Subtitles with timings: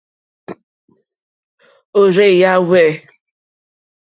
[1.99, 2.89] Òrzèèyá hwɛ̂.